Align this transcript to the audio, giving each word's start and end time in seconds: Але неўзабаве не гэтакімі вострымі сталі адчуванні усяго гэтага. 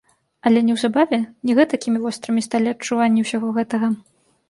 Але 0.49 0.63
неўзабаве 0.69 1.19
не 1.51 1.57
гэтакімі 1.61 2.03
вострымі 2.09 2.47
сталі 2.49 2.67
адчуванні 2.75 3.19
усяго 3.29 3.57
гэтага. 3.63 3.97